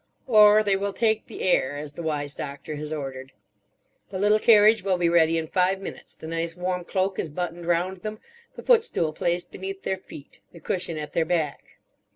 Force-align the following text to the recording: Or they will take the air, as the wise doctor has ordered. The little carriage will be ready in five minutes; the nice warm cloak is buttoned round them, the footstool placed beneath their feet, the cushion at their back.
Or 0.25 0.63
they 0.63 0.75
will 0.75 0.93
take 0.93 1.27
the 1.27 1.43
air, 1.43 1.75
as 1.75 1.93
the 1.93 2.01
wise 2.01 2.33
doctor 2.33 2.73
has 2.75 2.91
ordered. 2.91 3.33
The 4.09 4.17
little 4.17 4.39
carriage 4.39 4.81
will 4.81 4.97
be 4.97 5.09
ready 5.09 5.37
in 5.37 5.45
five 5.47 5.79
minutes; 5.79 6.15
the 6.15 6.25
nice 6.25 6.55
warm 6.55 6.85
cloak 6.85 7.19
is 7.19 7.29
buttoned 7.29 7.67
round 7.67 8.01
them, 8.01 8.17
the 8.55 8.63
footstool 8.63 9.13
placed 9.13 9.51
beneath 9.51 9.83
their 9.83 9.97
feet, 9.97 10.39
the 10.53 10.59
cushion 10.59 10.97
at 10.97 11.13
their 11.13 11.23
back. 11.25 11.77